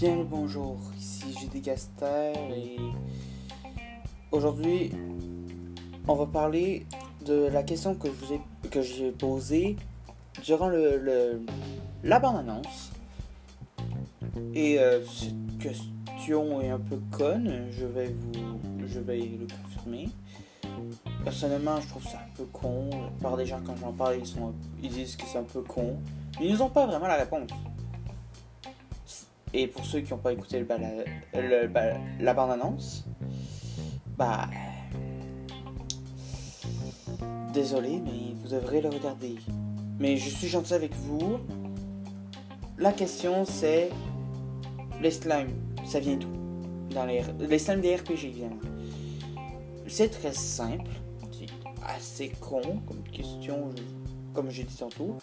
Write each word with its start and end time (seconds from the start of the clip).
Bien 0.00 0.14
le 0.14 0.22
bonjour, 0.22 0.78
ici 0.96 1.24
JD 1.32 1.60
Caster 1.60 2.32
et 2.54 2.76
aujourd'hui 4.30 4.92
on 6.06 6.14
va 6.14 6.26
parler 6.26 6.86
de 7.26 7.48
la 7.52 7.64
question 7.64 7.96
que 7.96 8.06
je 8.06 8.12
vous 8.12 8.32
ai 8.34 8.40
que 8.70 8.80
j'ai 8.80 9.10
posée 9.10 9.74
durant 10.44 10.68
le, 10.68 11.42
la 12.04 12.20
bande 12.20 12.36
annonce 12.36 12.92
et 14.54 14.78
euh, 14.78 15.04
cette 15.04 15.58
question 15.58 16.60
est 16.60 16.70
un 16.70 16.78
peu 16.78 17.00
conne, 17.10 17.66
je 17.72 17.84
vais 17.84 18.06
vous 18.06 18.86
je 18.86 19.00
vais 19.00 19.18
le 19.18 19.48
confirmer. 19.64 20.10
Personnellement, 21.24 21.80
je 21.80 21.88
trouve 21.88 22.04
ça 22.04 22.18
un 22.18 22.36
peu 22.36 22.44
con. 22.44 22.88
Par 23.20 23.36
des 23.36 23.46
gens 23.46 23.60
quand 23.66 23.74
j'en 23.76 23.92
parle, 23.92 24.18
ils 24.20 24.26
sont 24.26 24.54
ils 24.80 24.90
disent 24.90 25.16
que 25.16 25.24
c'est 25.26 25.38
un 25.38 25.42
peu 25.42 25.62
con, 25.62 25.96
mais 26.38 26.46
ils 26.46 26.58
n'ont 26.58 26.70
pas 26.70 26.86
vraiment 26.86 27.08
la 27.08 27.16
réponse. 27.16 27.50
Et 29.54 29.66
pour 29.66 29.84
ceux 29.84 30.00
qui 30.00 30.12
n'ont 30.12 30.18
pas 30.18 30.32
écouté 30.32 30.64
le, 31.34 31.70
la 32.20 32.34
bande-annonce, 32.34 33.06
bah. 34.16 34.48
Désolé, 37.52 38.00
mais 38.04 38.34
vous 38.36 38.48
devrez 38.48 38.80
le 38.80 38.88
regarder. 38.90 39.36
Mais 39.98 40.16
je 40.16 40.28
suis 40.28 40.48
gentil 40.48 40.74
avec 40.74 40.94
vous. 40.94 41.38
La 42.78 42.92
question 42.92 43.44
c'est. 43.44 43.90
Les 45.00 45.10
slimes, 45.12 45.54
ça 45.84 46.00
vient 46.00 46.16
d'où? 46.16 46.28
Dans 46.94 47.04
les, 47.06 47.22
les 47.38 47.58
slimes 47.58 47.80
des 47.80 47.94
RPG, 47.96 48.24
évidemment. 48.24 48.56
C'est 49.86 50.08
très 50.08 50.32
simple. 50.32 50.90
C'est 51.30 51.46
assez 51.86 52.30
con 52.40 52.60
comme 52.86 53.02
question, 53.12 53.70
comme 54.34 54.50
j'ai 54.50 54.64
dit 54.64 54.76
tantôt. 54.76 55.16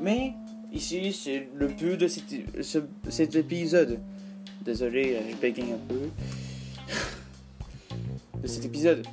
Mais 0.00 0.34
Ici, 0.72 1.12
c'est 1.12 1.48
le 1.54 1.68
but 1.68 1.98
de 1.98 2.08
cet, 2.08 3.36
épisode. 3.36 4.00
Désolé, 4.64 5.18
je 5.30 5.36
bégaye 5.36 5.72
un 5.72 5.78
peu. 5.86 6.08
de 8.42 8.46
cet 8.46 8.64
épisode. 8.64 9.06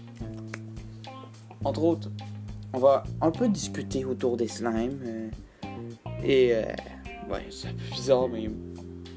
Entre 1.66 1.84
autres, 1.84 2.10
on 2.72 2.80
va 2.80 3.04
un 3.20 3.32
peu 3.32 3.50
discuter 3.50 4.06
autour 4.06 4.38
des 4.38 4.48
slimes. 4.48 5.00
Euh, 5.06 5.30
et. 6.24 6.54
Euh, 6.54 6.64
ouais, 7.30 7.46
c'est 7.50 7.68
un 7.68 7.74
peu 7.74 7.96
bizarre, 7.96 8.30
mais. 8.30 8.50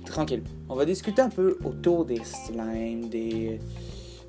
Tranquille. 0.05 0.43
On 0.69 0.75
va 0.75 0.85
discuter 0.85 1.23
un 1.23 1.31
peu 1.31 1.57
autour 1.65 2.05
des 2.05 2.23
slimes, 2.25 3.09
des 3.09 3.61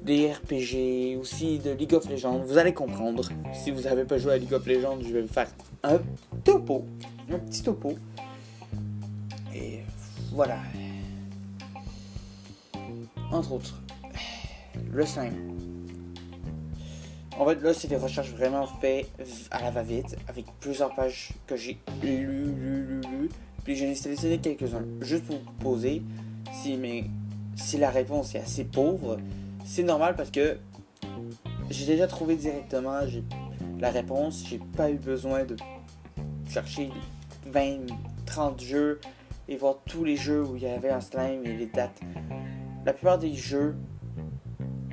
des 0.03 0.33
RPG, 0.33 1.17
aussi 1.19 1.59
de 1.59 1.71
League 1.71 1.93
of 1.93 2.09
Legends. 2.09 2.39
Vous 2.39 2.57
allez 2.57 2.73
comprendre. 2.73 3.29
Si 3.53 3.71
vous 3.71 3.81
n'avez 3.81 4.03
pas 4.03 4.17
joué 4.17 4.33
à 4.33 4.37
League 4.37 4.53
of 4.53 4.65
Legends, 4.65 4.99
je 5.01 5.13
vais 5.13 5.21
vous 5.21 5.33
faire 5.33 5.47
un 5.83 5.99
topo. 6.43 6.85
Un 7.31 7.39
petit 7.39 7.63
topo. 7.63 7.93
Et 9.55 9.79
voilà. 10.31 10.57
Entre 13.31 13.51
autres, 13.53 13.81
le 14.91 15.05
slime. 15.05 15.57
En 17.39 17.47
fait, 17.47 17.61
là, 17.61 17.73
c'est 17.73 17.87
des 17.87 17.95
recherches 17.95 18.31
vraiment 18.31 18.67
faites 18.67 19.09
à 19.49 19.61
la 19.63 19.71
va-vite, 19.71 20.17
avec 20.27 20.45
plusieurs 20.59 20.93
pages 20.93 21.31
que 21.47 21.55
j'ai 21.55 21.79
lu, 22.03 22.25
lu, 22.27 22.85
lu, 22.85 23.01
lu. 23.01 23.29
Puis 23.63 23.75
j'en 23.75 23.85
ai 23.85 23.95
sélectionné 23.95 24.37
quelques-uns, 24.37 24.85
juste 25.01 25.23
pour 25.23 25.37
vous 25.37 25.51
poser 25.59 26.03
si 26.51 27.77
la 27.77 27.89
réponse 27.89 28.35
est 28.35 28.39
assez 28.39 28.65
pauvre 28.65 29.17
c'est 29.63 29.83
normal 29.83 30.15
parce 30.15 30.31
que 30.31 30.57
j'ai 31.69 31.85
déjà 31.85 32.07
trouvé 32.07 32.35
directement 32.35 32.99
la 33.79 33.89
réponse. 33.89 34.43
J'ai 34.47 34.59
pas 34.59 34.91
eu 34.91 34.97
besoin 34.97 35.43
de 35.45 35.55
chercher 36.49 36.91
20, 37.47 37.87
30 38.25 38.61
jeux 38.61 38.99
et 39.47 39.57
voir 39.57 39.77
tous 39.85 40.03
les 40.03 40.15
jeux 40.15 40.43
où 40.43 40.55
il 40.55 40.63
y 40.63 40.67
avait 40.67 40.89
un 40.89 41.01
slime 41.01 41.45
et 41.45 41.53
les 41.53 41.65
dates. 41.65 41.99
La 42.85 42.93
plupart 42.93 43.17
des 43.17 43.33
jeux 43.33 43.75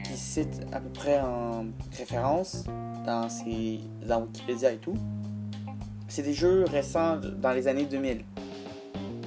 qui 0.04 0.16
citent 0.16 0.66
à 0.72 0.80
peu 0.80 0.88
près 0.90 1.20
en 1.20 1.66
référence 1.96 2.64
dans, 3.04 3.28
ces, 3.28 3.80
dans 4.06 4.22
Wikipédia 4.22 4.72
et 4.72 4.78
tout, 4.78 4.96
c'est 6.08 6.22
des 6.22 6.34
jeux 6.34 6.64
récents 6.64 7.18
dans 7.18 7.52
les 7.52 7.68
années 7.68 7.84
2000. 7.84 8.24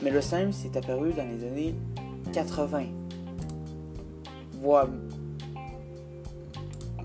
Mais 0.01 0.09
le 0.09 0.21
slime 0.21 0.51
s'est 0.51 0.75
apparu 0.77 1.13
dans 1.13 1.25
les 1.25 1.45
années 1.45 1.75
80. 2.33 2.87
Voire 4.59 4.87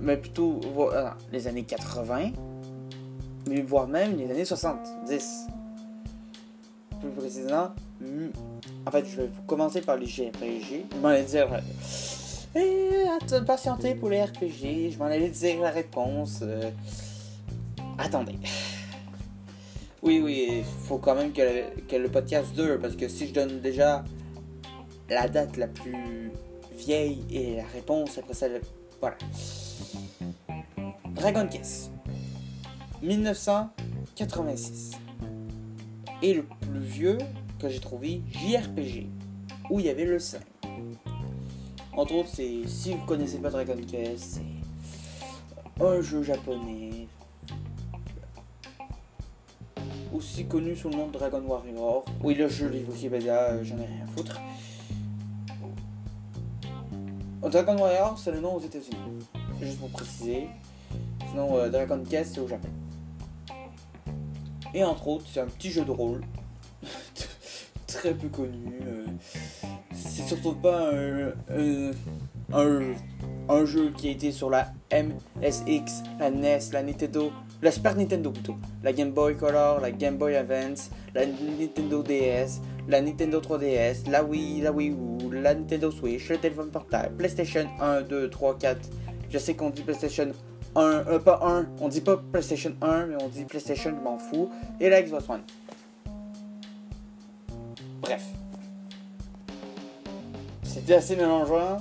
mais 0.00 0.16
plutôt 0.16 0.60
euh, 0.78 1.10
les 1.32 1.46
années 1.46 1.64
80, 1.64 2.30
mais 3.48 3.62
voire 3.62 3.88
même 3.88 4.16
les 4.16 4.30
années 4.30 4.44
70. 4.44 5.46
Plus 7.00 7.10
précisément, 7.10 7.70
hmm, 8.00 8.28
en 8.86 8.90
fait, 8.90 9.04
je 9.06 9.22
vais 9.22 9.30
commencer 9.46 9.80
par 9.80 9.96
les 9.96 10.06
JRPG. 10.06 10.86
Je 10.92 10.96
m'en 11.00 11.08
allais 11.08 11.24
dire. 11.24 11.48
Eh, 12.54 13.40
patienter 13.46 13.94
pour 13.94 14.08
les 14.08 14.22
RPG. 14.22 14.90
Je 14.92 14.98
m'en 14.98 15.06
allais 15.06 15.28
dire 15.28 15.60
la 15.60 15.70
réponse. 15.70 16.40
Euh, 16.42 16.70
attendez. 17.98 18.36
Oui, 20.02 20.20
oui, 20.22 20.62
faut 20.84 20.98
quand 20.98 21.14
même 21.14 21.32
que 21.32 21.42
le, 21.42 21.80
que 21.88 21.96
le 21.96 22.08
podcast 22.08 22.52
dure 22.54 22.78
parce 22.80 22.94
que 22.94 23.08
si 23.08 23.28
je 23.28 23.34
donne 23.34 23.60
déjà 23.60 24.04
la 25.10 25.28
date 25.28 25.56
la 25.56 25.66
plus 25.66 26.30
vieille 26.76 27.24
et 27.30 27.56
la 27.56 27.66
réponse 27.66 28.16
après 28.18 28.34
ça, 28.34 28.46
voilà. 29.00 29.16
Dragon 31.18 31.46
Quest 31.50 31.90
1986 33.02 34.92
et 36.22 36.32
le 36.34 36.44
plus 36.44 36.78
vieux 36.78 37.18
que 37.58 37.68
j'ai 37.68 37.80
trouvé 37.80 38.22
JRPG 38.30 39.08
où 39.68 39.80
il 39.80 39.86
y 39.86 39.88
avait 39.88 40.04
le 40.04 40.20
5 40.20 40.40
entre 41.96 42.14
autres 42.14 42.28
c'est 42.32 42.60
si 42.68 42.92
vous 42.94 43.04
connaissez 43.04 43.38
pas 43.38 43.50
Dragon 43.50 43.74
Quest 43.84 44.40
c'est 45.78 45.84
un 45.84 46.00
jeu 46.00 46.22
japonais 46.22 47.08
aussi 50.14 50.46
connu 50.46 50.76
sous 50.76 50.88
le 50.88 50.98
nom 50.98 51.08
de 51.08 51.12
Dragon 51.14 51.42
Warrior 51.44 52.04
oui 52.22 52.36
le 52.36 52.48
jeu 52.48 52.68
livre 52.68 52.92
Wikipédia 52.92 53.60
j'en 53.64 53.78
ai 53.78 53.86
rien 53.86 54.04
à 54.04 54.06
foutre. 54.16 54.40
Dragon 57.42 57.76
Warrior 57.76 58.16
c'est 58.16 58.30
le 58.30 58.38
nom 58.38 58.54
aux 58.54 58.60
états 58.60 58.78
unis 58.78 59.26
juste 59.60 59.80
pour 59.80 59.90
préciser 59.90 60.46
Sinon, 61.38 61.56
euh, 61.56 61.68
Dragon 61.68 62.02
Quest, 62.02 62.36
au 62.38 62.48
Japon. 62.48 62.68
Et 64.74 64.82
entre 64.82 65.06
autres, 65.06 65.24
c'est 65.32 65.38
un 65.38 65.46
petit 65.46 65.70
jeu 65.70 65.84
de 65.84 65.92
rôle. 65.92 66.22
très 67.86 68.12
peu 68.12 68.26
connu. 68.28 68.80
Euh, 68.84 69.06
c'est 69.92 70.22
surtout 70.22 70.54
pas 70.54 70.90
un, 70.90 72.82
un, 73.48 73.64
jeu 73.64 73.92
qui 73.96 74.08
a 74.08 74.10
été 74.10 74.32
sur 74.32 74.50
la 74.50 74.72
MSX, 74.90 76.02
la 76.18 76.32
NES, 76.32 76.58
la 76.72 76.82
Nintendo, 76.82 77.30
la 77.62 77.70
Super 77.70 77.94
Nintendo 77.94 78.32
plutôt, 78.32 78.56
la 78.82 78.92
Game 78.92 79.12
Boy 79.12 79.36
Color, 79.36 79.80
la 79.80 79.92
Game 79.92 80.16
Boy 80.16 80.34
Advance, 80.34 80.90
la 81.14 81.24
Nintendo 81.24 82.02
DS, 82.02 82.60
la 82.88 83.00
Nintendo 83.00 83.40
3DS, 83.40 84.10
la 84.10 84.24
Wii, 84.24 84.62
la 84.62 84.72
Wii 84.72 84.90
U, 84.90 85.30
la 85.32 85.54
Nintendo 85.54 85.92
Switch, 85.92 86.28
le 86.30 86.38
téléphone 86.38 86.70
portable, 86.70 87.16
PlayStation 87.16 87.68
1, 87.80 88.02
2, 88.02 88.28
3, 88.28 88.58
4. 88.58 88.80
Je 89.30 89.38
sais 89.38 89.54
qu'on 89.54 89.70
dit 89.70 89.82
PlayStation 89.82 90.32
un, 90.78 91.06
euh, 91.06 91.18
pas 91.18 91.40
un, 91.42 91.66
on 91.80 91.88
dit 91.88 92.00
pas 92.00 92.16
PlayStation 92.16 92.72
1, 92.80 93.06
mais 93.06 93.22
on 93.22 93.28
dit 93.28 93.44
PlayStation, 93.44 93.90
je 93.90 94.02
m'en 94.02 94.18
fous, 94.18 94.50
et 94.80 94.88
la 94.88 95.02
Xbox 95.02 95.28
One. 95.28 95.42
Bref. 98.00 98.24
C'était 100.62 100.94
assez 100.94 101.16
mélangeant. 101.16 101.78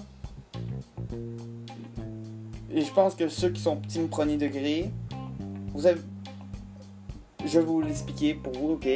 Et 2.71 2.81
je 2.81 2.91
pense 2.93 3.15
que 3.15 3.27
ceux 3.27 3.49
qui 3.49 3.61
sont 3.61 3.77
petits 3.77 3.99
premier 3.99 4.37
degré, 4.37 4.91
vous 5.73 5.85
avez. 5.85 6.01
Je 7.45 7.59
vais 7.59 7.65
vous 7.65 7.81
l'expliquer 7.81 8.33
pour 8.33 8.53
vous, 8.53 8.71
ok? 8.73 8.87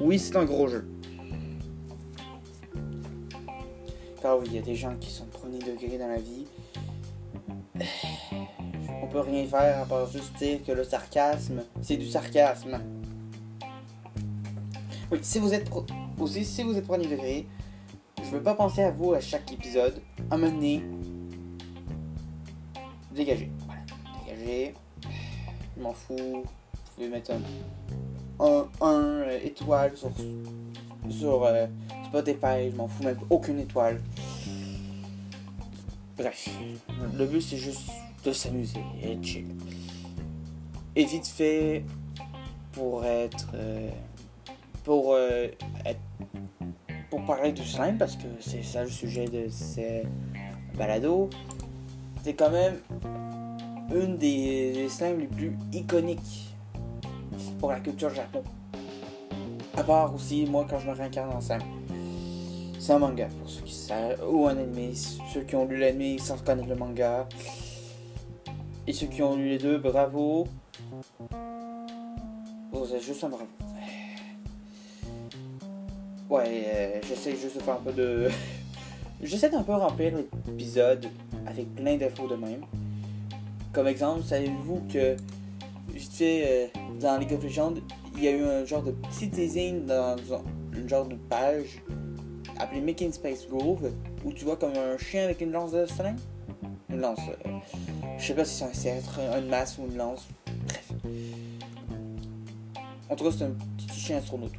Oui, 0.00 0.18
c'est 0.18 0.36
un 0.36 0.44
gros 0.44 0.68
jeu. 0.68 0.88
Car 4.22 4.38
oui, 4.38 4.46
il 4.46 4.54
y 4.54 4.58
a 4.58 4.62
des 4.62 4.74
gens 4.74 4.94
qui 4.98 5.10
sont 5.10 5.26
premier 5.26 5.58
degré 5.58 5.98
dans 5.98 6.08
la 6.08 6.18
vie 6.18 6.46
peut 9.08 9.20
rien 9.20 9.46
faire 9.46 9.82
à 9.82 9.86
part 9.86 10.10
juste 10.10 10.36
dire 10.38 10.62
que 10.64 10.72
le 10.72 10.84
sarcasme, 10.84 11.62
c'est 11.80 11.96
du 11.96 12.06
sarcasme. 12.06 12.80
Oui, 15.10 15.18
si 15.22 15.38
vous 15.38 15.54
êtes 15.54 15.70
aussi 16.18 16.44
si 16.44 16.62
vous 16.62 16.76
êtes 16.76 16.86
premier 16.86 17.06
degré, 17.06 17.46
je 18.22 18.30
veux 18.30 18.42
pas 18.42 18.54
penser 18.54 18.82
à 18.82 18.90
vous 18.90 19.14
à 19.14 19.20
chaque 19.20 19.50
épisode. 19.52 20.00
À 20.30 20.34
un 20.34 20.38
moment 20.38 20.82
dégagez. 23.10 23.50
Voilà, 23.66 23.80
dégagez. 24.26 24.74
Je 25.76 25.82
m'en 25.82 25.92
fous. 25.92 26.16
Vous 26.16 26.94
pouvez 26.94 27.08
mettre 27.08 27.30
un, 28.40 28.66
un, 28.80 28.90
euh, 28.90 29.38
étoile 29.42 29.96
sur, 29.96 30.10
sur 31.08 31.44
euh, 31.44 31.66
Spotify. 32.06 32.70
Je 32.70 32.76
m'en 32.76 32.88
fous 32.88 33.04
même 33.04 33.18
aucune 33.30 33.60
étoile. 33.60 34.00
Bref, 36.16 36.48
le 37.14 37.26
but 37.26 37.40
c'est 37.40 37.56
juste 37.56 37.90
de 38.24 38.32
s'amuser 38.32 38.80
et 39.02 39.12
être 39.12 39.24
chill. 39.24 39.46
Et 40.96 41.04
vite 41.04 41.26
fait, 41.26 41.84
pour 42.72 43.04
être. 43.04 43.48
Euh, 43.54 43.90
pour 44.84 45.12
euh, 45.12 45.48
être 45.84 46.00
pour 47.10 47.24
parler 47.24 47.52
du 47.52 47.64
slime, 47.64 47.96
parce 47.98 48.16
que 48.16 48.26
c'est 48.40 48.62
ça 48.62 48.82
le 48.82 48.90
sujet 48.90 49.26
de 49.26 49.48
ces 49.48 50.02
balados, 50.76 51.30
c'est 52.22 52.34
quand 52.34 52.50
même 52.50 52.76
une 53.94 54.16
des, 54.18 54.86
slimes 54.88 55.20
les 55.20 55.26
plus 55.26 55.56
iconiques 55.72 56.54
pour 57.58 57.70
la 57.70 57.80
culture 57.80 58.10
Japon. 58.14 58.42
À 59.76 59.82
part 59.82 60.14
aussi, 60.14 60.44
moi, 60.46 60.66
quand 60.68 60.78
je 60.78 60.88
me 60.88 60.94
réincarne 60.94 61.34
en 61.34 61.40
slime. 61.40 61.60
C'est 62.78 62.92
un 62.92 62.98
manga, 62.98 63.28
pour 63.38 63.48
ceux 63.48 63.62
qui 63.62 63.74
savent, 63.74 64.22
ou 64.28 64.46
un 64.46 64.56
anime. 64.56 64.94
Ceux 64.94 65.42
qui 65.42 65.56
ont 65.56 65.64
lu 65.64 65.78
l'anime 65.78 66.18
sans 66.18 66.38
connaître 66.38 66.68
le 66.68 66.76
manga. 66.76 67.26
Et 68.88 68.92
ceux 68.94 69.06
qui 69.06 69.22
ont 69.22 69.36
lu 69.36 69.50
les 69.50 69.58
deux, 69.58 69.76
bravo. 69.76 70.48
Vous 72.72 72.94
êtes 72.94 73.02
juste 73.02 73.22
un 73.22 73.28
bravo. 73.28 73.44
Ouais, 76.30 76.64
euh, 76.66 76.98
j'essaie 77.06 77.32
juste 77.32 77.56
de 77.56 77.60
faire 77.60 77.74
un 77.74 77.82
peu 77.84 77.92
de. 77.92 78.30
j'essaie 79.22 79.50
d'un 79.50 79.62
peu 79.62 79.74
remplir 79.74 80.14
l'épisode 80.46 81.06
avec 81.46 81.74
plein 81.74 81.98
d'infos 81.98 82.28
de 82.28 82.36
même. 82.36 82.64
Comme 83.74 83.88
exemple, 83.88 84.22
savez-vous 84.22 84.80
que, 84.90 85.16
je 85.94 86.00
sais, 86.00 86.70
euh, 86.74 86.80
dans 86.98 87.18
League 87.18 87.34
of 87.34 87.44
Legends, 87.44 87.74
il 88.16 88.24
y 88.24 88.28
a 88.28 88.30
eu 88.30 88.42
un 88.42 88.64
genre 88.64 88.82
de 88.82 88.92
petit 88.92 89.28
teasing 89.28 89.84
dans 89.84 90.16
une 90.74 90.88
genre 90.88 91.06
de 91.06 91.16
page 91.28 91.82
appelée 92.58 92.80
Making 92.80 93.12
Space 93.12 93.46
Grove 93.50 93.92
où 94.24 94.32
tu 94.32 94.46
vois 94.46 94.56
comme 94.56 94.72
un 94.72 94.96
chien 94.96 95.24
avec 95.24 95.42
une 95.42 95.52
lance 95.52 95.72
de 95.72 95.84
string. 95.84 96.16
Une 96.88 97.02
lance. 97.02 97.20
Euh, 97.44 97.50
je 98.18 98.26
sais 98.26 98.34
pas 98.34 98.44
si 98.44 98.56
c'est 98.56 98.64
un 98.64 98.72
sceptre, 98.72 99.20
une 99.38 99.48
masse 99.48 99.78
ou 99.78 99.86
une 99.86 99.96
lance. 99.96 100.26
Bref. 100.66 100.92
En 103.08 103.16
tout 103.16 103.24
cas, 103.24 103.30
c'est 103.36 103.44
un 103.44 103.54
petit 103.76 104.00
chien 104.00 104.18
astronaute. 104.18 104.52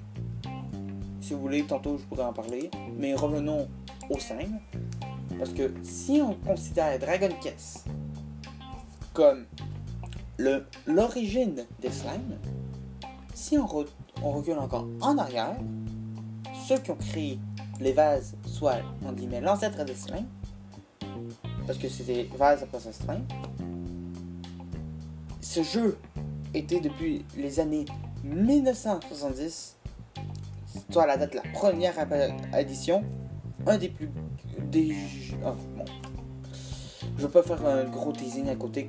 Si 1.22 1.34
vous 1.34 1.42
voulez, 1.42 1.64
tantôt 1.64 1.98
je 1.98 2.04
pourrais 2.06 2.24
en 2.24 2.34
parler. 2.34 2.72
Mais 2.98 3.14
revenons 3.14 3.68
au 4.10 4.18
slime. 4.18 4.60
Parce 5.38 5.52
que 5.52 5.72
si 5.84 6.22
on 6.22 6.34
considère 6.34 6.98
Dragon 7.00 7.30
Quest 7.42 7.86
comme 9.14 9.46
l'origine 10.88 11.66
des 11.82 11.92
slimes, 11.92 12.38
si 13.34 13.58
on, 13.58 13.66
recule 13.66 14.58
encore 14.58 14.88
en 15.02 15.18
arrière, 15.18 15.56
ceux 16.68 16.78
qui 16.78 16.92
ont 16.92 16.96
créé 16.96 17.40
les 17.80 17.94
vases, 17.94 18.36
soit 18.46 18.78
l'ancêtre 19.42 19.84
des 19.86 19.96
slimes, 19.96 20.28
parce 21.66 21.78
que 21.78 21.88
c'était 21.88 22.28
vase 22.36 22.64
après 22.64 22.80
ça 22.80 22.92
slime, 22.92 23.26
ce 25.50 25.64
jeu 25.64 25.98
était 26.54 26.80
depuis 26.80 27.26
les 27.36 27.60
années 27.60 27.86
1970, 28.24 29.78
soit 30.92 31.08
la 31.08 31.18
date 31.18 31.32
de 31.32 31.38
la 31.38 31.52
première 31.54 31.96
édition, 32.56 33.04
un 33.66 33.80
des 33.80 33.90
plus. 33.90 34.12
Des, 34.60 34.94
oh, 35.44 35.54
bon. 35.76 35.86
Je 37.18 37.24
veux 37.24 37.30
pas 37.30 37.42
faire 37.42 37.66
un 37.66 37.86
gros 37.86 38.12
teasing 38.12 38.48
à 38.48 38.56
côté, 38.56 38.88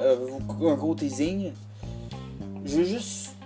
euh, 0.00 0.28
un 0.62 0.74
gros 0.74 0.96
teasing. 0.96 1.52
Je 2.64 2.78
veux 2.78 2.84
juste 2.84 3.36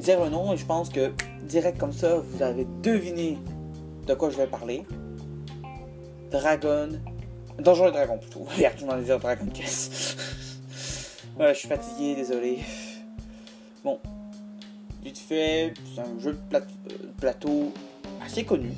dire 0.00 0.24
le 0.24 0.30
nom 0.30 0.52
et 0.52 0.56
je 0.56 0.66
pense 0.66 0.88
que 0.88 1.12
direct 1.44 1.78
comme 1.78 1.92
ça, 1.92 2.18
vous 2.18 2.42
avez 2.42 2.66
deviné 2.82 3.38
de 4.08 4.14
quoi 4.14 4.30
je 4.30 4.38
vais 4.38 4.48
parler. 4.48 4.84
Dragon. 6.32 6.88
Dangereux 7.60 7.92
Dragon 7.92 8.18
plutôt. 8.18 8.44
Merde, 8.58 8.74
je 8.80 8.86
m'en 8.86 8.98
ai 8.98 9.04
dire 9.04 9.20
Dragon 9.20 9.46
Quest. 9.54 10.18
voilà, 11.38 11.52
je 11.52 11.60
suis 11.60 11.68
fatigué, 11.68 12.16
désolé. 12.16 12.58
Bon. 13.84 14.00
Vite 15.04 15.18
fait, 15.18 15.72
c'est 15.94 16.00
un 16.00 16.18
jeu 16.18 16.32
de 16.32 16.56
euh, 16.56 16.60
plateau 17.20 17.72
assez 18.20 18.44
connu 18.44 18.72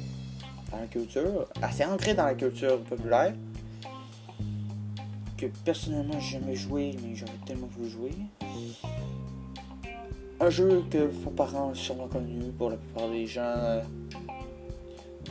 dans 0.71 0.79
la 0.79 0.87
culture, 0.87 1.49
assez 1.63 1.87
ancré 1.87 2.13
dans 2.13 2.27
la 2.27 2.35
culture 2.35 2.79
populaire. 2.83 3.33
Que 5.39 5.47
personnellement 5.65 6.21
j'ai 6.21 6.39
jamais 6.39 6.55
joué, 6.55 6.95
mais 7.03 7.15
j'aurais 7.15 7.33
tellement 7.47 7.67
voulu 7.69 7.89
jouer. 7.89 8.13
Un 10.39 10.51
jeu 10.51 10.85
que 10.91 10.99
vos 10.99 11.31
parents 11.31 11.73
sûrement 11.75 12.09
connu 12.09 12.53
pour 12.59 12.69
la 12.69 12.77
plupart 12.77 13.09
des 13.09 13.27
gens 13.27 13.55
euh, 13.57 13.83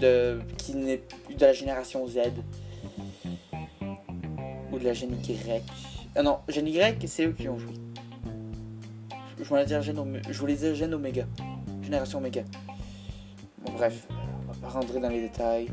de, 0.02 0.42
qui 0.58 0.74
n'est 0.74 0.98
plus 0.98 1.36
de 1.36 1.42
la 1.42 1.54
génération 1.54 2.08
Z 2.08 2.18
ou 4.72 4.80
de 4.80 4.84
la 4.84 4.94
génie 4.94 5.22
Y. 5.22 5.64
Ah 6.20 6.22
non, 6.22 6.40
génie 6.50 6.72
Y, 6.72 7.08
c'est 7.08 7.28
eux 7.28 7.32
qui 7.32 7.48
ont 7.48 7.58
joué. 7.58 7.72
Je 9.42 9.46
voulais 9.46 9.66
dire 9.66 9.82
Gen 9.82 10.94
Omega. 10.94 11.26
Génération 11.82 12.18
Omega. 12.18 12.44
Bon, 13.60 13.72
bref, 13.72 14.06
on 14.10 14.52
va 14.52 14.60
pas 14.60 14.68
rentrer 14.68 15.00
dans 15.00 15.08
les 15.08 15.22
détails. 15.22 15.70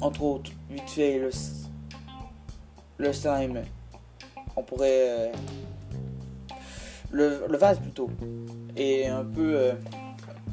Entre 0.00 0.22
autres, 0.22 0.52
vite 0.70 0.88
fait, 0.88 1.20
le, 2.96 3.12
slime. 3.12 3.62
On 4.56 4.62
pourrait. 4.62 4.88
Euh, 4.90 5.32
le, 7.10 7.44
le, 7.50 7.58
vase 7.58 7.78
plutôt. 7.78 8.08
Et 8.74 9.06
un 9.06 9.22
peu. 9.22 9.54
Euh, 9.54 9.72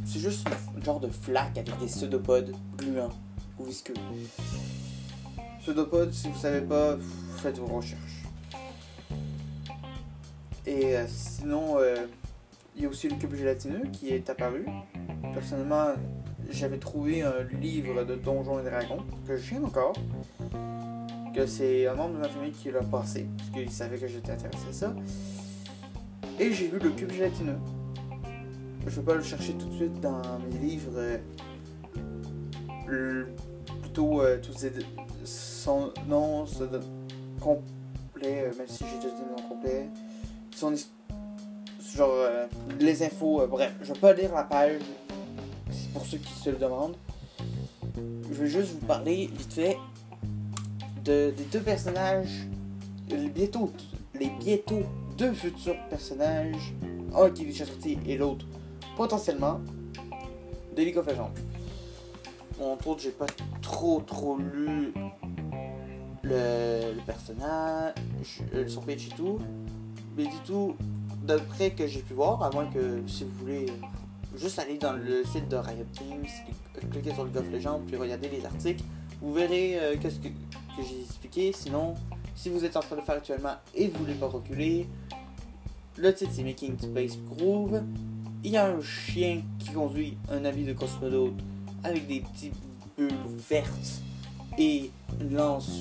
c'est 0.03 0.19
juste 0.19 0.45
un 0.77 0.83
genre 0.83 0.99
de 0.99 1.07
flaque 1.07 1.57
avec 1.57 1.79
des 1.79 1.85
pseudopodes 1.85 2.53
gluants 2.75 3.13
ou 3.57 3.63
visqueux. 3.63 3.93
Pseudopodes, 5.61 6.13
si 6.13 6.29
vous 6.29 6.37
savez 6.39 6.61
pas, 6.61 6.97
faites 7.37 7.57
vos 7.57 7.67
recherches. 7.67 8.23
Et 10.65 10.95
euh, 10.95 11.05
sinon, 11.07 11.77
euh, 11.79 12.05
il 12.75 12.83
y 12.83 12.85
a 12.85 12.89
aussi 12.89 13.09
le 13.09 13.15
cube 13.15 13.35
gélatineux 13.35 13.83
qui 13.91 14.09
est 14.09 14.29
apparu. 14.29 14.65
Personnellement, 15.33 15.93
j'avais 16.49 16.77
trouvé 16.77 17.23
un 17.23 17.43
livre 17.59 18.03
de 18.03 18.15
Donjons 18.15 18.59
et 18.59 18.63
Dragons 18.63 19.03
que 19.27 19.37
j'ai 19.37 19.57
encore. 19.57 19.93
Que 21.35 21.45
c'est 21.45 21.87
un 21.87 21.95
membre 21.95 22.15
de 22.15 22.19
ma 22.19 22.29
famille 22.29 22.51
qui 22.51 22.71
l'a 22.71 22.81
passé, 22.81 23.27
parce 23.37 23.49
qu'il 23.49 23.71
savait 23.71 23.97
que 23.97 24.07
j'étais 24.07 24.31
intéressé 24.31 24.67
à 24.69 24.73
ça. 24.73 24.95
Et 26.39 26.53
j'ai 26.53 26.67
vu 26.67 26.79
le 26.79 26.89
cube 26.91 27.11
gélatineux. 27.11 27.57
Je 28.85 28.89
vais 28.91 29.01
pas 29.01 29.15
le 29.15 29.23
chercher 29.23 29.53
tout 29.53 29.67
de 29.67 29.75
suite 29.75 29.99
dans 29.99 30.21
mes 30.39 30.57
livres. 30.57 31.19
Euh, 32.89 33.25
plutôt 33.81 34.21
tous 34.41 34.53
ces 34.53 34.71
son 35.23 35.91
nom 36.07 36.45
complet, 37.39 38.51
même 38.57 38.67
si 38.67 38.83
j'ai 38.85 38.97
déjà 38.97 39.15
dit 39.15 39.23
le 39.23 39.41
nom 39.41 39.47
complet 39.47 39.89
son 40.59 40.73
genre 41.95 42.09
euh, 42.11 42.47
les 42.79 43.01
infos, 43.01 43.41
euh, 43.41 43.47
bref, 43.47 43.73
je 43.81 43.93
vais 43.93 43.99
pas 43.99 44.13
lire 44.13 44.33
la 44.33 44.43
page 44.43 44.81
pour 45.93 46.05
ceux 46.05 46.17
qui 46.17 46.33
se 46.33 46.49
le 46.49 46.57
demandent. 46.57 46.95
Je 47.95 48.33
vais 48.33 48.47
juste 48.47 48.73
vous 48.73 48.85
parler 48.85 49.29
vite 49.33 49.53
fait 49.53 49.77
de, 51.03 51.33
des 51.35 51.45
deux 51.45 51.61
personnages, 51.61 52.47
bientôt, 53.33 53.71
les 54.13 54.29
bientôt 54.39 54.81
deux 55.17 55.33
futurs 55.33 55.77
personnages, 55.89 56.73
un 57.15 57.29
qui 57.29 57.43
est 57.43 57.47
déjà 57.47 57.65
sorti 57.65 57.97
et 58.05 58.17
l'autre 58.17 58.45
potentiellement, 58.95 59.61
de 60.75 60.83
League 60.83 60.97
of 60.97 61.07
Legends. 61.07 61.31
Bon, 62.57 62.73
entre 62.73 62.89
autres, 62.89 63.01
j'ai 63.01 63.11
pas 63.11 63.27
trop 63.69 64.01
trop 64.01 64.35
lu 64.37 64.91
le, 66.23 66.99
personnage, 67.05 67.93
son 68.67 68.81
pitch 68.81 69.07
et 69.07 69.15
tout. 69.15 69.37
Mais 70.17 70.23
du 70.25 70.37
tout, 70.43 70.75
d'après 71.23 71.69
que 71.71 71.85
j'ai 71.85 72.01
pu 72.01 72.13
voir, 72.13 72.41
à 72.43 72.49
moins 72.49 72.65
que 72.65 73.03
si 73.05 73.25
vous 73.25 73.31
voulez 73.41 73.67
juste 74.35 74.57
aller 74.57 74.79
dans 74.79 74.93
le 74.93 75.23
site 75.23 75.47
de 75.49 75.55
Riot 75.55 75.85
Games, 75.99 76.25
cliquer 76.91 77.13
sur 77.13 77.25
le 77.25 77.29
Golf 77.29 77.51
Legend, 77.51 77.85
puis 77.85 77.95
regarder 77.95 78.29
les 78.29 78.43
articles, 78.43 78.83
vous 79.21 79.33
verrez 79.33 79.79
euh, 79.79 79.95
qu'est-ce 80.01 80.19
que, 80.19 80.29
j'ai 80.77 81.01
expliqué. 81.01 81.51
Sinon, 81.53 81.93
si 82.35 82.49
vous 82.49 82.65
êtes 82.65 82.75
en 82.75 82.79
train 82.79 82.95
de 82.95 83.01
le 83.01 83.05
faire 83.05 83.17
actuellement 83.17 83.55
et 83.75 83.87
vous 83.87 83.99
voulez 83.99 84.15
pas 84.15 84.27
reculer, 84.27 84.87
le 85.95 86.13
titre 86.13 86.31
c'est 86.33 86.43
Making 86.43 86.75
Space 86.79 87.17
Groove. 87.19 87.83
Il 88.43 88.51
y 88.51 88.57
a 88.57 88.65
un 88.65 88.81
chien 88.81 89.43
qui 89.59 89.73
conduit 89.73 90.17
un 90.29 90.43
avis 90.43 90.63
de 90.63 90.73
cosmonaute 90.73 91.39
avec 91.83 92.07
des 92.07 92.21
petites 92.21 92.68
vertes 93.07 94.01
et 94.57 94.91
une 95.19 95.35
lance. 95.35 95.71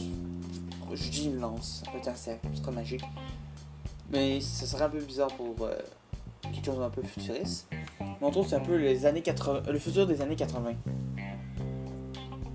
Je 0.93 1.11
dis 1.11 1.27
une 1.27 1.41
lance, 1.41 1.83
être 1.95 2.09
un 2.09 2.15
cercle, 2.15 2.49
magique. 2.73 3.05
Mais 4.11 4.41
ça 4.41 4.67
serait 4.67 4.85
un 4.85 4.89
peu 4.89 5.01
bizarre 5.01 5.29
pour 5.35 5.55
euh, 5.63 5.75
quelque 6.43 6.65
chose 6.65 6.79
d'un 6.79 6.89
peu 6.89 7.03
futuriste. 7.03 7.69
Mais 8.01 8.17
on 8.23 8.31
trouve 8.31 8.49
c'est 8.49 8.57
un 8.57 8.61
peu 8.61 8.77
les 8.77 9.05
années 9.05 9.23
80, 9.23 9.71
le 9.71 9.79
futur 9.79 10.07
des 10.07 10.21
années 10.23 10.37
80. 10.37 10.73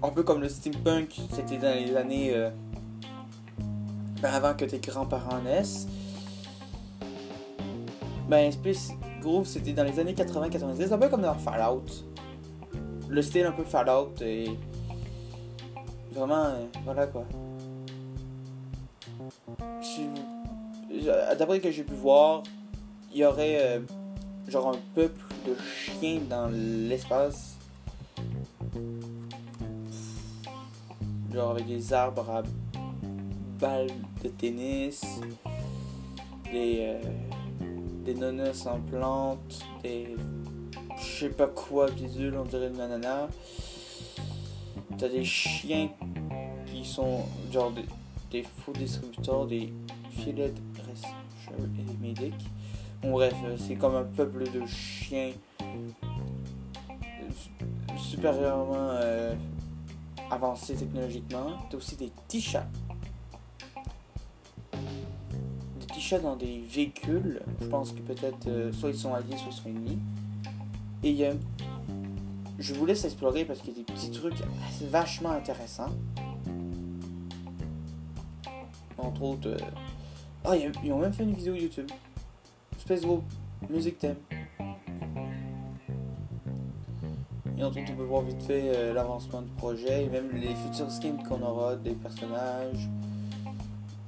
Un 0.02 0.10
peu 0.10 0.24
comme 0.24 0.42
le 0.42 0.50
steampunk, 0.50 1.22
c'était 1.32 1.58
dans 1.58 1.76
les 1.76 1.96
années 1.96 2.34
euh, 2.34 2.50
ben 4.22 4.34
avant 4.34 4.54
que 4.54 4.66
tes 4.66 4.80
grands-parents 4.80 5.42
naissent. 5.42 5.88
Ben 8.28 8.52
Space 8.52 8.92
Groove, 9.22 9.46
c'était 9.46 9.74
dans 9.74 9.84
les 9.84 10.00
années 10.00 10.14
80-90, 10.14 10.94
un 10.94 10.98
peu 10.98 11.10
comme 11.10 11.22
dans 11.22 11.36
Fallout 11.36 11.86
le 13.10 13.22
style 13.22 13.46
un 13.46 13.52
peu 13.52 13.64
Fallout 13.64 14.14
et 14.22 14.48
vraiment 16.12 16.46
euh, 16.46 16.66
voilà 16.84 17.08
quoi. 17.08 17.26
D'après 21.38 21.58
ce 21.58 21.64
que 21.64 21.72
j'ai 21.72 21.84
pu 21.84 21.94
voir, 21.94 22.44
il 23.12 23.20
y 23.20 23.26
aurait 23.26 23.58
euh, 23.60 23.80
genre 24.48 24.70
un 24.70 24.80
peuple 24.96 25.22
de 25.46 25.56
chiens 25.56 26.22
dans 26.30 26.50
l'espace. 26.52 27.58
Genre 31.34 31.52
avec 31.52 31.68
des 31.68 31.94
arbres 31.94 32.30
à 32.30 32.44
balles 33.60 33.88
de 34.24 34.30
tennis, 34.30 35.02
des, 36.52 36.80
euh, 36.82 37.02
des 38.06 38.24
en 38.68 38.80
plantes, 38.82 39.66
des 39.82 40.16
je 41.14 41.28
sais 41.28 41.30
pas 41.30 41.48
quoi 41.48 41.88
visuel, 41.88 42.36
on 42.38 42.46
dirait 42.46 42.70
de 42.70 42.78
l'ananas. 42.78 43.28
T'as 44.98 45.10
des 45.10 45.24
chiens 45.24 45.90
qui 46.66 46.84
sont 46.86 47.22
genre 47.52 47.72
des, 47.72 47.86
des 48.32 48.44
faux 48.44 48.74
distributeurs, 48.74 49.46
des 49.46 49.72
filets 50.12 50.50
de 50.50 50.74
et 51.56 51.84
des 51.84 51.98
médics. 52.02 52.46
Bon, 53.02 53.12
bref, 53.12 53.36
euh, 53.46 53.56
c'est 53.58 53.76
comme 53.76 53.96
un 53.96 54.04
peuple 54.04 54.50
de 54.50 54.66
chiens 54.66 55.32
euh, 55.62 55.90
supérieurement 57.98 58.90
euh, 58.92 59.36
avancés 60.32 60.76
technologiquement. 60.76 61.58
T'as 61.70 61.78
aussi 61.78 61.96
des 61.96 62.12
t-shirts. 62.28 62.66
Des 65.80 65.86
t-shirts 65.94 66.24
dans 66.24 66.36
des 66.36 66.62
véhicules. 66.62 67.42
Je 67.62 67.68
pense 67.68 67.92
que 67.92 68.00
peut-être 68.00 68.72
soit 68.74 68.90
ils 68.90 68.98
sont 68.98 69.14
alliés, 69.14 69.38
soit 69.38 69.52
ils 69.52 69.54
sont 69.54 69.70
ennemis. 69.70 70.00
Et 71.04 71.26
a. 71.28 71.34
Je 72.60 72.74
vous 72.74 72.86
laisse 72.86 73.04
explorer 73.04 73.46
parce 73.46 73.60
qu'il 73.60 73.70
y 73.70 73.72
a 73.74 73.84
des 73.84 73.84
petits 73.84 74.12
trucs 74.12 74.42
vachement 74.90 75.32
intéressants. 75.32 75.90
Entre 78.98 79.22
autres. 79.22 79.50
euh, 79.50 79.58
Ah, 80.46 80.56
ils 80.56 80.92
ont 80.92 81.00
même 81.00 81.14
fait 81.14 81.24
une 81.24 81.34
vidéo 81.34 81.56
YouTube. 81.56 81.90
Space 82.78 83.02
Group, 83.02 83.24
musique 83.70 83.98
thème. 84.00 84.16
Et 87.58 87.64
entre 87.64 87.80
autres, 87.80 87.92
on 87.94 87.96
peut 87.96 88.04
voir 88.04 88.22
vite 88.24 88.42
fait 88.44 88.64
euh, 88.76 88.94
l'avancement 88.94 89.42
du 89.42 89.52
projet 89.52 90.06
et 90.06 90.10
même 90.10 90.30
les 90.34 90.54
futurs 90.56 90.92
skins 90.92 91.22
qu'on 91.28 91.42
aura, 91.42 91.76
des 91.76 91.94
personnages, 91.94 92.90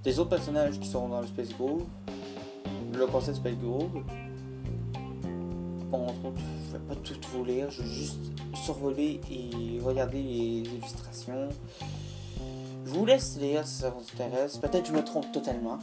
des 0.03 0.19
autres 0.19 0.29
personnages 0.31 0.79
qui 0.79 0.87
seront 0.87 1.09
dans 1.09 1.21
le 1.21 1.27
Space 1.27 1.53
Grove, 1.57 1.83
le 2.93 3.05
concept 3.07 3.37
Space 3.37 3.57
Grove. 3.57 4.03
Bon, 5.89 6.07
entre 6.07 6.25
autres, 6.25 6.41
vais 6.77 6.87
pas 6.87 6.95
tout 6.95 7.15
vous 7.33 7.45
lire, 7.45 7.69
je 7.71 7.81
vais 7.81 7.89
juste 7.89 8.31
survoler 8.63 9.19
et 9.31 9.79
regarder 9.81 10.21
les 10.21 10.59
illustrations. 10.61 11.49
Je 12.85 12.91
vous 12.91 13.05
laisse 13.05 13.37
lire 13.39 13.65
si 13.67 13.81
ça 13.81 13.89
vous 13.89 14.03
intéresse. 14.13 14.57
Peut-être 14.57 14.83
que 14.83 14.89
je 14.89 14.93
me 14.93 15.03
trompe 15.03 15.31
totalement. 15.31 15.79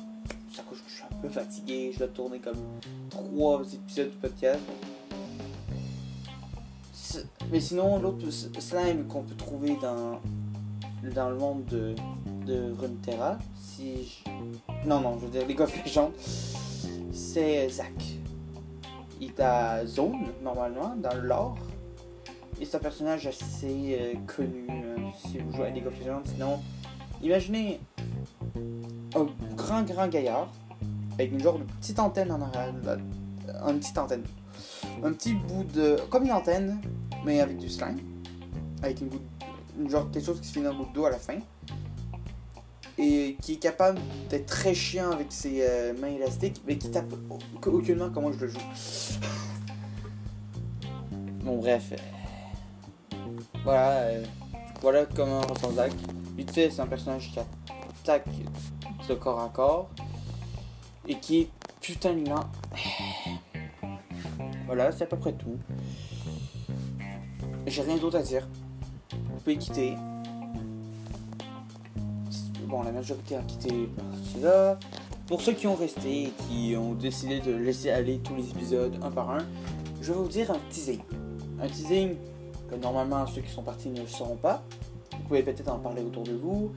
Je 0.51 0.93
suis 0.95 1.03
un 1.11 1.17
peu 1.17 1.29
fatigué, 1.29 1.91
je 1.95 1.99
dois 2.01 2.09
tourner 2.09 2.39
comme 2.39 2.59
trois 3.11 3.63
épisodes 3.73 4.11
du 4.11 4.17
podcast. 4.17 4.61
Mais 7.51 7.61
sinon, 7.61 7.99
l'autre 8.01 8.31
slime 8.31 9.07
qu'on 9.07 9.23
peut 9.23 9.35
trouver 9.35 9.77
dans, 9.83 10.21
dans 11.15 11.31
le 11.31 11.37
monde 11.37 11.65
de, 11.67 11.95
de 12.47 12.73
Runeterra, 12.79 13.39
si 13.61 14.07
je- 14.25 14.89
Non, 14.89 15.01
non, 15.01 15.19
je 15.19 15.27
veux 15.27 15.31
dire 15.31 15.47
League 15.47 15.61
of 15.61 15.85
Legends, 15.85 16.13
c'est 17.13 17.69
Zack. 17.69 17.93
Est 19.23 19.39
à 19.39 19.87
Zone, 19.87 20.27
normalement, 20.43 20.97
dans 20.97 21.15
le 21.15 21.21
lore. 21.21 21.57
Et 22.61 22.65
c'est 22.65 22.77
un 22.77 22.81
personnage 22.81 23.27
assez 23.27 23.97
euh, 24.01 24.15
connu 24.27 24.67
euh, 24.69 24.97
si 25.25 25.39
vous 25.39 25.53
jouez 25.53 25.67
à 25.67 25.71
League 25.71 25.87
of 25.87 25.97
Legends. 26.01 26.23
Sinon, 26.25 26.61
imaginez 27.23 27.81
un 29.15 29.27
grand, 29.57 29.83
grand 29.83 30.09
gaillard 30.09 30.49
avec 31.15 31.31
une 31.31 31.41
genre 31.41 31.59
de 31.59 31.65
petite 31.65 31.99
antenne 32.01 32.33
en 32.33 32.41
arrière. 32.43 32.73
là, 32.85 32.97
Une 33.69 33.79
petite 33.79 33.99
antenne. 33.99 34.25
Un 35.05 35.13
petit 35.13 35.35
bout 35.35 35.65
de. 35.73 35.97
comme 36.11 36.25
une 36.25 36.33
antenne, 36.33 36.81
mais 37.25 37.41
avec 37.41 37.59
du 37.59 37.69
slime. 37.69 37.99
Avec 38.83 39.01
une 39.01 39.09
goutte. 39.09 39.23
une 39.79 39.89
genre 39.89 40.11
quelque 40.11 40.25
chose 40.25 40.41
qui 40.41 40.49
se 40.49 40.55
finit 40.55 40.67
en 40.67 40.75
goutte 40.75 40.93
d'eau 40.93 41.05
à 41.05 41.11
la 41.11 41.19
fin. 41.19 41.39
Et 43.05 43.37
qui 43.43 43.55
est 43.55 43.57
capable 43.57 43.99
d'être 44.31 44.47
très 44.47 44.75
chiant 44.75 45.11
avec 45.11 45.27
ses 45.33 45.59
euh, 45.63 45.93
mains 46.01 46.07
élastiques, 46.09 46.63
mais 46.67 46.79
qui 46.79 46.89
tape 46.91 47.13
au- 47.29 47.39
aucunement 47.71 48.11
comment 48.11 48.31
je 48.33 48.39
le 48.39 48.49
joue. 48.49 48.59
Bon, 51.45 51.59
bref. 51.59 51.93
euh, 51.93 53.17
Voilà. 53.65 53.91
euh, 54.03 54.25
voilà 54.81 55.05
comment 55.07 55.41
ressemble 55.41 55.75
Zack. 55.75 55.93
Vite 56.37 56.53
fait, 56.53 56.71
c'est 56.71 56.81
un 56.83 56.87
personnage 56.87 57.33
qui 57.33 57.41
attaque 57.41 58.27
de 59.09 59.15
corps 59.15 59.41
à 59.41 59.49
corps 59.49 59.91
et 61.09 61.17
qui 61.19 61.41
est 61.41 61.49
putain 61.81 62.15
de 62.15 62.29
lent. 62.29 62.45
Voilà, 64.67 64.91
c'est 64.93 65.03
à 65.05 65.07
peu 65.07 65.19
près 65.19 65.33
tout. 65.35 65.59
J'ai 67.67 67.83
rien 67.83 67.97
d'autre 67.97 68.17
à 68.19 68.23
dire. 68.23 68.49
Vous 69.13 69.39
pouvez 69.41 69.59
quitter. 69.59 69.95
Bon, 72.73 72.83
la 72.83 72.91
majorité 72.91 73.37
a 73.37 73.43
quitté 73.43 73.91
là. 74.41 74.79
Pour 75.27 75.43
ceux 75.43 75.53
qui 75.53 75.67
ont 75.67 75.75
resté 75.75 76.23
et 76.23 76.33
qui 76.49 76.75
ont 76.75 76.95
décidé 76.95 77.41
de 77.41 77.53
laisser 77.53 77.91
aller 77.91 78.19
tous 78.21 78.35
les 78.35 78.49
épisodes 78.49 78.97
un 79.03 79.11
par 79.11 79.31
un, 79.31 79.45
je 80.01 80.11
vais 80.11 80.19
vous 80.19 80.27
dire 80.27 80.51
un 80.51 80.59
teasing. 80.71 81.01
Un 81.61 81.69
teasing 81.69 82.15
que 82.71 82.75
normalement 82.77 83.27
ceux 83.27 83.43
qui 83.43 83.51
sont 83.51 83.61
partis 83.61 83.91
ne 83.91 84.01
le 84.01 84.07
sauront 84.07 84.37
pas. 84.37 84.63
Vous 85.13 85.29
pouvez 85.29 85.43
peut-être 85.43 85.69
en 85.69 85.81
parler 85.81 86.01
autour 86.01 86.23
de 86.23 86.33
vous. 86.33 86.73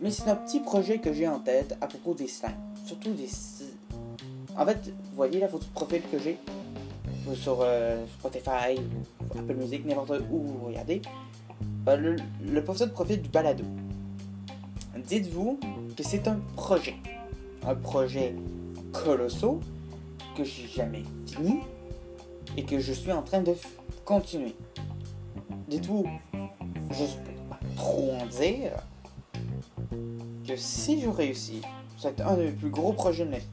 Mais 0.00 0.12
c'est 0.12 0.30
un 0.30 0.36
petit 0.36 0.60
projet 0.60 0.98
que 0.98 1.12
j'ai 1.12 1.26
en 1.26 1.40
tête 1.40 1.76
à 1.80 1.88
propos 1.88 2.14
des 2.14 2.28
slimes. 2.28 2.52
Surtout 2.86 3.14
des. 3.14 3.28
En 4.56 4.64
fait, 4.64 4.78
vous 4.86 5.16
voyez 5.16 5.40
la 5.40 5.48
photo 5.48 5.64
de 5.64 5.72
profil 5.72 6.02
que 6.02 6.20
j'ai? 6.20 6.38
Sur 7.34 7.58
euh, 7.62 8.04
Spotify, 8.20 8.78
Apple 9.36 9.54
Music, 9.54 9.84
n'importe 9.86 10.22
où 10.30 10.38
vous 10.38 10.66
regardez. 10.66 11.02
Euh, 11.88 11.96
le, 11.96 12.16
le 12.48 12.62
photo 12.62 12.86
de 12.86 12.92
profil 12.92 13.20
du 13.20 13.28
balado. 13.28 13.64
Dites-vous 15.06 15.60
que 15.96 16.02
c'est 16.02 16.26
un 16.28 16.38
projet. 16.56 16.96
Un 17.62 17.74
projet 17.74 18.34
colossal 18.92 19.56
que 20.34 20.44
j'ai 20.44 20.66
jamais 20.66 21.02
fini 21.26 21.60
et 22.56 22.64
que 22.64 22.78
je 22.78 22.92
suis 22.92 23.12
en 23.12 23.22
train 23.22 23.42
de 23.42 23.54
continuer. 24.04 24.54
Dites-vous, 25.68 26.06
je 26.90 27.04
peux 27.04 27.48
pas 27.50 27.60
trop 27.76 28.12
en 28.12 28.26
dire, 28.26 28.72
que 30.46 30.56
si 30.56 31.00
je 31.00 31.08
réussis, 31.08 31.60
c'est 31.98 32.20
un 32.20 32.36
des 32.36 32.50
plus 32.50 32.70
gros 32.70 32.92
projets 32.92 33.26
de 33.26 33.30
ma 33.30 33.38
vie. 33.38 33.44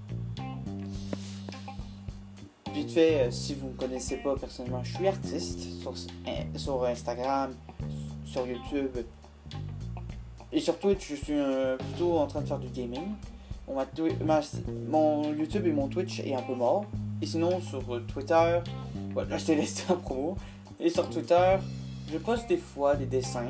Vite 2.74 2.91
fait, 2.91 3.27
euh, 3.27 3.31
si 3.31 3.53
vous 3.55 3.67
ne 3.67 3.74
me 3.74 3.77
connaissez 3.77 4.17
pas 4.17 4.36
personnellement, 4.36 4.84
je 4.84 4.96
suis 4.96 5.08
artiste 5.08 5.60
sur 6.55 6.86
Instagram, 6.86 7.53
sur 8.24 8.48
YouTube 8.48 8.98
et 10.53 10.60
sur 10.60 10.77
Twitch. 10.79 11.10
Je 11.10 11.15
suis 11.15 11.34
euh, 11.34 11.77
plutôt 11.77 12.17
en 12.17 12.27
train 12.27 12.41
de 12.41 12.48
faire 12.48 12.60
du 12.60 12.67
gaming. 12.67 13.13
Mon 14.88 15.34
YouTube 15.34 15.65
et 15.65 15.72
mon 15.72 15.88
Twitch 15.88 16.20
est 16.20 16.36
un 16.36 16.41
peu 16.41 16.55
mort. 16.55 16.86
Et 17.22 17.25
sinon, 17.25 17.62
sur 17.62 17.96
euh, 17.96 18.03
Twitter, 18.13 18.60
voilà, 19.13 19.38
je 19.38 19.46
t'ai 19.46 19.55
laissé 19.55 19.84
en 19.91 19.98
promo. 19.98 20.36
Et 20.79 20.89
sur 20.89 21.10
Twitter, 21.10 21.58
je 22.12 22.17
poste 22.17 22.50
des 22.50 22.58
fois 22.58 22.96
des 22.96 23.05
dessins. 23.05 23.46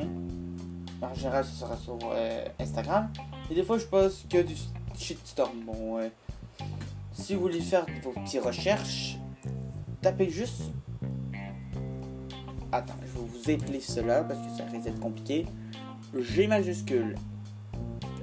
En 1.01 1.13
général, 1.15 1.43
ce 1.45 1.55
sera 1.55 1.75
sur 1.77 1.97
euh, 2.13 2.45
Instagram. 2.59 3.09
Et 3.49 3.55
des 3.55 3.63
fois, 3.63 3.77
je 3.77 3.85
poste 3.85 4.29
que 4.29 4.41
du 4.41 4.55
shitstorm. 4.95 5.61
Bon, 5.65 5.99
si 7.13 7.33
vous 7.33 7.41
voulez 7.41 7.61
faire 7.61 7.85
vos 8.03 8.11
petites 8.11 8.43
recherches, 8.43 9.17
tapez 10.01 10.29
juste. 10.29 10.63
Attends, 12.71 12.93
je 13.01 13.19
vais 13.19 13.27
vous 13.27 13.49
épeler 13.49 13.81
cela 13.81 14.23
parce 14.23 14.39
que 14.39 14.57
ça 14.57 14.63
risque 14.65 14.83
d'être 14.83 14.99
compliqué. 14.99 15.45
G 16.17 16.47
majuscule. 16.47 17.15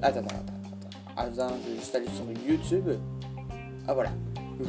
Attends, 0.03 0.21
attends, 0.21 0.35
attends. 1.17 1.57
je 1.65 1.71
vais 1.71 1.77
juste 1.77 1.95
aller 1.95 2.07
sur 2.09 2.25
YouTube. 2.47 2.91
Ah 3.87 3.95
voilà. 3.95 4.11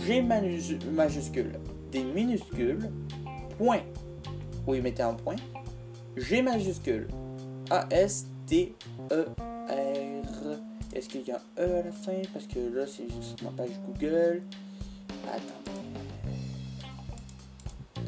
G 0.05 0.21
majuscule. 0.21 1.59
Des 1.91 2.03
minuscules. 2.03 2.89
Point. 3.57 3.81
Oui, 4.65 4.79
mettez 4.79 5.03
un 5.03 5.13
point. 5.13 5.35
G 6.15 6.41
majuscule. 6.41 7.07
A-S-T-E-R. 7.69 9.25
Est-ce 10.95 11.09
qu'il 11.09 11.27
y 11.27 11.31
a 11.31 11.35
un 11.35 11.61
E 11.61 11.75
à 11.75 11.83
la 11.83 11.91
fin? 11.91 12.21
Parce 12.33 12.47
que 12.47 12.59
là, 12.59 12.85
c'est 12.87 13.09
juste 13.09 13.41
ma 13.43 13.49
page 13.51 13.71
Google. 13.85 14.41
Attendez. 15.27 15.79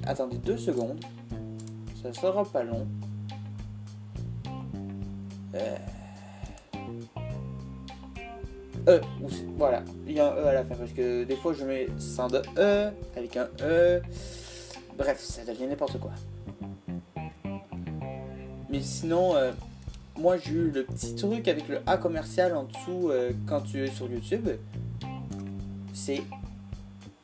Attendez 0.05 0.37
deux 0.37 0.57
secondes. 0.57 1.03
Ça 2.01 2.13
sera 2.13 2.43
pas 2.45 2.63
long. 2.63 2.87
Euh... 5.55 5.77
E, 8.88 9.00
voilà, 9.58 9.84
il 10.08 10.13
y 10.13 10.20
a 10.20 10.31
un 10.31 10.36
E 10.36 10.48
à 10.48 10.53
la 10.53 10.63
fin 10.63 10.74
parce 10.74 10.91
que 10.91 11.24
des 11.24 11.36
fois 11.36 11.53
je 11.53 11.63
mets 11.63 11.88
sans 12.00 12.27
de 12.27 12.41
E 12.58 12.91
avec 13.15 13.38
un 13.38 13.48
E. 13.62 14.01
Bref, 14.98 15.20
ça 15.20 15.43
devient 15.46 15.67
n'importe 15.67 16.00
quoi. 16.00 16.12
Mais 18.70 18.81
sinon, 18.81 19.36
euh, 19.36 19.51
moi 20.17 20.38
j'ai 20.38 20.51
eu 20.51 20.72
le 20.72 20.84
petit 20.84 21.15
truc 21.15 21.48
avec 21.48 21.67
le 21.67 21.79
A 21.86 21.98
commercial 21.98 22.55
en 22.55 22.63
dessous 22.63 23.10
euh, 23.10 23.31
quand 23.48 23.62
tu 23.62 23.84
es 23.84 23.88
sur 23.88 24.10
YouTube. 24.10 24.50
C'est. 25.93 26.24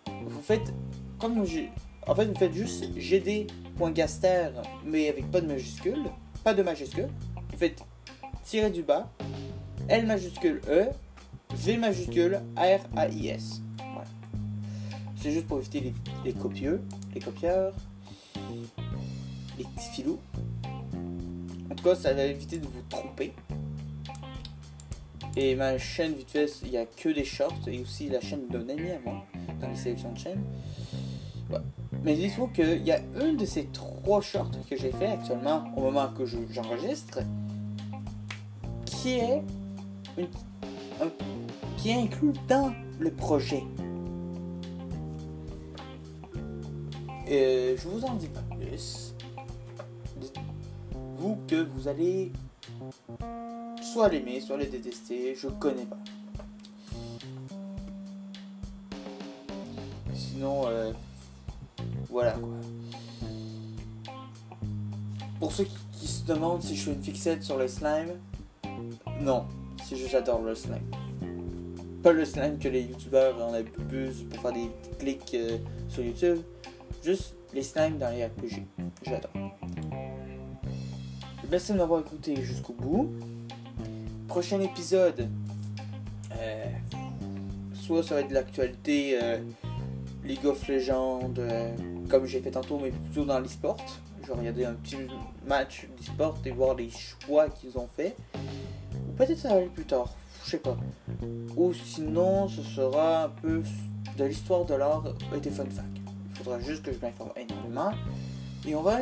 Vous 0.06 0.42
faites. 0.42 0.74
Comme 1.20 1.44
j'ai. 1.46 1.72
En 2.06 2.14
fait, 2.14 2.26
vous 2.26 2.38
faites 2.38 2.54
juste 2.54 2.86
gd.gaster, 2.96 4.52
mais 4.86 5.10
avec 5.10 5.32
pas 5.32 5.42
de 5.42 5.48
majuscule. 5.48 6.04
Pas 6.44 6.54
de 6.54 6.62
majuscule. 6.62 7.10
Vous 7.52 7.58
faites 7.58 7.82
tiré 8.48 8.70
du 8.70 8.82
bas, 8.82 9.10
L 9.90 10.06
majuscule 10.06 10.62
E, 10.70 10.86
V 11.54 11.78
majuscule 11.78 12.40
R 12.56 12.80
A 12.96 13.08
I 13.10 13.28
S. 13.28 13.62
C'est 15.18 15.32
juste 15.32 15.48
pour 15.48 15.58
éviter 15.58 15.94
les, 16.24 16.34
copieux, 16.34 16.82
les 17.14 17.20
copieurs, 17.20 17.74
les 19.58 19.64
petits 19.64 19.90
filous. 19.92 20.20
En 21.70 21.76
tout 21.76 21.84
cas, 21.84 21.96
ça 21.96 22.14
va 22.14 22.24
éviter 22.24 22.60
de 22.60 22.66
vous 22.68 22.82
tromper. 22.90 23.34
Et 25.36 25.56
ma 25.56 25.78
chaîne, 25.78 26.14
vite 26.14 26.32
fait, 26.32 26.50
il 26.64 26.72
n'y 26.72 26.78
a 26.78 26.86
que 26.86 27.10
des 27.10 27.26
shorts 27.26 27.68
et 27.68 27.80
aussi 27.82 28.10
la 28.10 28.22
chaîne 28.22 28.48
d'un 28.50 28.70
ami 28.70 28.92
à 28.92 29.00
moi 29.04 29.26
dans 29.60 29.68
les 29.68 29.76
sélections 29.76 30.14
de 30.14 30.18
chaînes. 30.20 30.44
Ouais. 31.50 31.60
Mais 32.04 32.16
dites-vous 32.16 32.48
qu'il 32.48 32.84
y 32.86 32.92
a 32.92 33.00
une 33.22 33.38
de 33.38 33.46
ces 33.46 33.66
trois 33.66 34.22
shorts 34.22 34.52
que 34.70 34.78
j'ai 34.78 34.92
fait 34.92 35.08
actuellement 35.08 35.66
au 35.76 35.82
moment 35.82 36.08
que 36.10 36.26
je- 36.26 36.38
j'enregistre 36.52 37.20
qui 39.02 39.20
est 39.20 39.44
qui 41.78 41.94
inclus 41.94 42.34
dans 42.48 42.74
le 43.00 43.12
projet. 43.12 43.64
Et 47.28 47.76
je 47.78 47.88
vous 47.88 48.04
en 48.04 48.16
dis 48.16 48.28
pas 48.28 48.42
plus. 48.56 49.14
Dites-vous 50.20 51.38
que 51.48 51.64
vous 51.64 51.88
allez 51.88 52.32
soit 53.82 54.10
l'aimer, 54.10 54.42
soit 54.42 54.58
le 54.58 54.66
détester, 54.66 55.36
je 55.36 55.48
connais 55.48 55.86
pas. 55.86 56.00
Sinon, 60.16 60.68
euh, 60.68 60.92
voilà 62.10 62.32
quoi. 62.32 62.50
Pour 65.40 65.52
ceux 65.52 65.66
qui, 65.66 65.78
qui 66.00 66.08
se 66.08 66.26
demandent 66.26 66.64
si 66.64 66.76
je 66.76 66.86
fais 66.86 66.94
une 66.94 67.04
fixette 67.04 67.44
sur 67.44 67.58
le 67.58 67.68
slime, 67.68 68.20
non, 69.22 69.46
c'est 69.84 69.96
juste 69.96 70.12
j'adore 70.12 70.42
le 70.42 70.54
slime. 70.54 70.92
Pas 72.04 72.12
le 72.12 72.24
slime 72.24 72.60
que 72.60 72.68
les 72.68 72.84
youtubeurs 72.84 73.36
en 73.44 73.54
abusent 73.54 74.26
pour 74.30 74.42
faire 74.42 74.54
des 74.54 74.70
clics 75.00 75.34
euh, 75.34 75.58
sur 75.90 76.04
YouTube, 76.04 76.40
juste 77.04 77.36
les 77.54 77.64
slimes 77.64 77.98
dans 77.98 78.10
les 78.12 78.26
RPG. 78.26 78.64
J'adore. 79.04 79.32
Merci 81.50 81.74
de 81.74 81.78
m'avoir 81.78 82.02
écouté 82.02 82.36
jusqu'au 82.44 82.74
bout. 82.74 83.10
Prochain 84.28 84.60
épisode, 84.62 85.30
euh, 86.38 86.66
soit 87.74 88.04
ça 88.04 88.16
va 88.16 88.22
être 88.22 88.30
de 88.30 88.34
l'actualité 88.34 89.18
euh, 89.22 89.40
League 90.24 90.46
of 90.46 90.68
Legends, 90.68 91.34
comme 92.10 92.26
j'ai 92.26 92.42
fait 92.42 92.52
tantôt, 92.52 92.78
mais 92.78 92.92
plutôt 92.92 93.26
dans 93.26 93.40
l'e-sport. 93.40 93.78
Je 94.22 94.28
vais 94.28 94.40
regarder 94.40 94.66
un 94.66 94.74
petit 94.74 94.98
match 95.46 95.88
d'e-sport 95.98 96.38
et 96.46 96.52
voir 96.52 96.76
les 96.76 96.90
choix 96.90 97.50
qu'ils 97.50 97.78
ont 97.78 97.88
fait. 97.88 98.16
Peut-être 99.18 99.38
ça 99.38 99.50
va 99.50 99.56
aller 99.56 99.66
plus 99.68 99.86
tard, 99.86 100.14
je 100.46 100.52
sais 100.52 100.58
pas. 100.58 100.78
Ou 101.56 101.74
sinon, 101.74 102.48
ce 102.48 102.62
sera 102.62 103.24
un 103.26 103.30
peu 103.30 103.64
de 104.18 104.26
l'histoire 104.26 104.66
de 104.66 104.76
l'art 104.76 105.04
et 105.36 105.40
des 105.40 105.50
fun 105.50 105.66
facts. 105.66 105.86
Il 106.30 106.36
faudra 106.38 106.60
juste 106.60 106.84
que 106.84 106.94
je 106.94 107.00
m'informe 107.00 107.32
énormément. 107.36 107.92
Et 108.68 108.76
on 108.76 108.82
va 108.84 109.00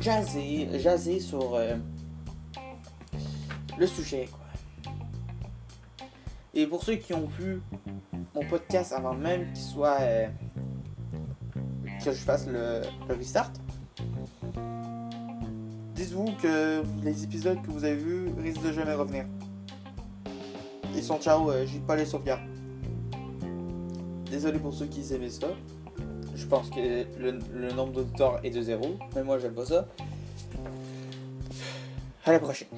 jazzer, 0.00 0.68
jazzer 0.78 1.20
sur 1.20 1.54
euh, 1.54 1.76
le 3.78 3.86
sujet, 3.86 4.28
quoi. 4.30 4.40
Et 6.54 6.66
pour 6.66 6.82
ceux 6.82 6.96
qui 6.96 7.12
ont 7.12 7.26
vu 7.26 7.60
mon 8.34 8.44
podcast 8.48 8.92
avant 8.92 9.14
même 9.14 9.52
qu'il 9.52 9.62
soit. 9.62 9.98
euh, 10.00 10.28
que 12.04 12.12
je 12.12 12.18
fasse 12.18 12.46
le 12.46 12.82
restart, 13.08 13.50
dites-vous 15.94 16.26
que 16.40 16.82
les 17.02 17.24
épisodes 17.24 17.60
que 17.62 17.70
vous 17.70 17.84
avez 17.84 17.96
vus 17.96 18.28
risquent 18.38 18.62
de 18.62 18.72
jamais 18.72 18.94
revenir. 18.94 19.24
Ils 20.96 21.04
sont 21.04 21.20
ciao, 21.20 21.50
euh, 21.50 21.66
j'ai 21.66 21.78
pas 21.78 21.94
les 21.94 22.06
sauvegardes. 22.06 22.40
Désolé 24.30 24.58
pour 24.58 24.72
ceux 24.72 24.86
qui 24.86 25.02
aimaient 25.12 25.30
ça. 25.30 25.48
Je 26.34 26.46
pense 26.46 26.70
que 26.70 27.04
le, 27.18 27.38
le 27.54 27.72
nombre 27.72 27.92
d'auditeurs 27.92 28.40
est 28.42 28.50
de 28.50 28.62
zéro. 28.62 28.96
Mais 29.14 29.22
moi, 29.22 29.38
j'aime 29.38 29.54
pas 29.54 29.66
ça. 29.66 29.86
À 32.24 32.32
la 32.32 32.38
prochaine. 32.40 32.68